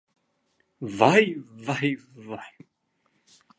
Vai, 0.99 1.25
vai, 1.67 1.91
vai! 2.29 2.51